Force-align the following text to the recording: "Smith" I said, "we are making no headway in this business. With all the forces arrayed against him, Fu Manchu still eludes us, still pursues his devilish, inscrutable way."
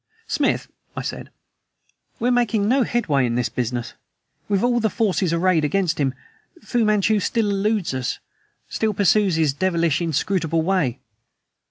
"Smith" 0.25 0.67
I 0.97 1.03
said, 1.03 1.29
"we 2.19 2.27
are 2.29 2.31
making 2.31 2.67
no 2.67 2.81
headway 2.81 3.23
in 3.23 3.35
this 3.35 3.49
business. 3.49 3.93
With 4.49 4.63
all 4.63 4.79
the 4.79 4.89
forces 4.89 5.31
arrayed 5.31 5.63
against 5.63 5.99
him, 5.99 6.15
Fu 6.59 6.83
Manchu 6.83 7.19
still 7.19 7.47
eludes 7.51 7.93
us, 7.93 8.17
still 8.67 8.95
pursues 8.95 9.35
his 9.35 9.53
devilish, 9.53 10.01
inscrutable 10.01 10.63
way." 10.63 10.97